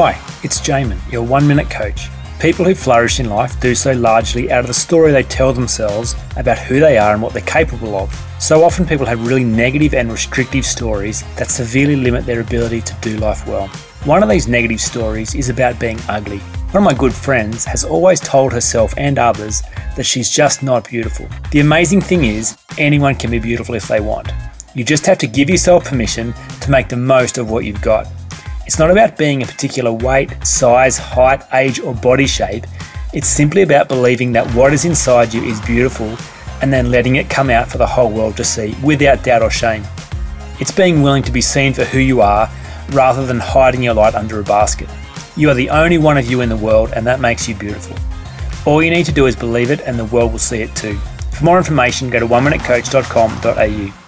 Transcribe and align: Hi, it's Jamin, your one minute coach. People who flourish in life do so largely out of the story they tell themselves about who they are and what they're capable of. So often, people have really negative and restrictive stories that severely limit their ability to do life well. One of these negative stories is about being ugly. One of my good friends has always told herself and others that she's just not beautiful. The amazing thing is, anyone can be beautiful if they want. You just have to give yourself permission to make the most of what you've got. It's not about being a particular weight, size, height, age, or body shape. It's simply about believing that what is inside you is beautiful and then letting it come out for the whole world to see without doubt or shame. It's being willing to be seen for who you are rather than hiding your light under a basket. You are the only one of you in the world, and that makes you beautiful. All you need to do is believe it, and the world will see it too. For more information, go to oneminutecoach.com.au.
Hi, 0.00 0.12
it's 0.44 0.60
Jamin, 0.60 1.00
your 1.10 1.24
one 1.24 1.44
minute 1.44 1.68
coach. 1.68 2.08
People 2.38 2.64
who 2.64 2.76
flourish 2.76 3.18
in 3.18 3.28
life 3.28 3.58
do 3.58 3.74
so 3.74 3.94
largely 3.94 4.48
out 4.48 4.60
of 4.60 4.68
the 4.68 4.72
story 4.72 5.10
they 5.10 5.24
tell 5.24 5.52
themselves 5.52 6.14
about 6.36 6.56
who 6.56 6.78
they 6.78 6.96
are 6.96 7.14
and 7.14 7.20
what 7.20 7.32
they're 7.32 7.42
capable 7.42 7.96
of. 7.96 8.14
So 8.38 8.62
often, 8.62 8.86
people 8.86 9.06
have 9.06 9.26
really 9.26 9.42
negative 9.42 9.94
and 9.94 10.08
restrictive 10.08 10.64
stories 10.64 11.24
that 11.34 11.50
severely 11.50 11.96
limit 11.96 12.26
their 12.26 12.42
ability 12.42 12.82
to 12.82 12.94
do 13.00 13.16
life 13.16 13.44
well. 13.48 13.66
One 14.04 14.22
of 14.22 14.28
these 14.28 14.46
negative 14.46 14.80
stories 14.80 15.34
is 15.34 15.48
about 15.48 15.80
being 15.80 15.98
ugly. 16.08 16.38
One 16.70 16.84
of 16.84 16.92
my 16.92 16.94
good 16.96 17.12
friends 17.12 17.64
has 17.64 17.82
always 17.82 18.20
told 18.20 18.52
herself 18.52 18.94
and 18.96 19.18
others 19.18 19.64
that 19.96 20.06
she's 20.06 20.30
just 20.30 20.62
not 20.62 20.88
beautiful. 20.88 21.26
The 21.50 21.58
amazing 21.58 22.02
thing 22.02 22.24
is, 22.24 22.56
anyone 22.78 23.16
can 23.16 23.32
be 23.32 23.40
beautiful 23.40 23.74
if 23.74 23.88
they 23.88 23.98
want. 23.98 24.30
You 24.76 24.84
just 24.84 25.06
have 25.06 25.18
to 25.18 25.26
give 25.26 25.50
yourself 25.50 25.86
permission 25.86 26.34
to 26.60 26.70
make 26.70 26.88
the 26.88 26.96
most 26.96 27.36
of 27.36 27.50
what 27.50 27.64
you've 27.64 27.82
got. 27.82 28.06
It's 28.68 28.78
not 28.78 28.90
about 28.90 29.16
being 29.16 29.42
a 29.42 29.46
particular 29.46 29.90
weight, 29.90 30.46
size, 30.46 30.98
height, 30.98 31.42
age, 31.54 31.80
or 31.80 31.94
body 31.94 32.26
shape. 32.26 32.66
It's 33.14 33.26
simply 33.26 33.62
about 33.62 33.88
believing 33.88 34.32
that 34.32 34.46
what 34.54 34.74
is 34.74 34.84
inside 34.84 35.32
you 35.32 35.42
is 35.42 35.58
beautiful 35.62 36.14
and 36.60 36.70
then 36.70 36.90
letting 36.90 37.16
it 37.16 37.30
come 37.30 37.48
out 37.48 37.70
for 37.70 37.78
the 37.78 37.86
whole 37.86 38.10
world 38.10 38.36
to 38.36 38.44
see 38.44 38.76
without 38.84 39.24
doubt 39.24 39.40
or 39.40 39.48
shame. 39.50 39.84
It's 40.60 40.70
being 40.70 41.00
willing 41.00 41.22
to 41.22 41.32
be 41.32 41.40
seen 41.40 41.72
for 41.72 41.84
who 41.84 41.98
you 41.98 42.20
are 42.20 42.50
rather 42.90 43.24
than 43.24 43.38
hiding 43.38 43.82
your 43.82 43.94
light 43.94 44.14
under 44.14 44.38
a 44.38 44.44
basket. 44.44 44.90
You 45.34 45.48
are 45.48 45.54
the 45.54 45.70
only 45.70 45.96
one 45.96 46.18
of 46.18 46.30
you 46.30 46.42
in 46.42 46.50
the 46.50 46.56
world, 46.58 46.92
and 46.94 47.06
that 47.06 47.20
makes 47.20 47.48
you 47.48 47.54
beautiful. 47.54 47.96
All 48.70 48.82
you 48.82 48.90
need 48.90 49.06
to 49.06 49.12
do 49.12 49.24
is 49.24 49.34
believe 49.34 49.70
it, 49.70 49.80
and 49.80 49.98
the 49.98 50.04
world 50.04 50.30
will 50.30 50.38
see 50.38 50.60
it 50.60 50.76
too. 50.76 50.98
For 51.32 51.42
more 51.42 51.56
information, 51.56 52.10
go 52.10 52.20
to 52.20 52.26
oneminutecoach.com.au. 52.26 54.07